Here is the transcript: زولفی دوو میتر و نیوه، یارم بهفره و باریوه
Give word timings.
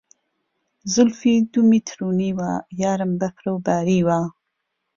زولفی 0.93 1.33
دوو 1.51 1.61
میتر 1.69 1.97
و 2.07 2.09
نیوه، 2.19 2.51
یارم 2.81 3.11
بهفره 3.19 3.49
و 3.55 3.57
باریوه 3.65 4.19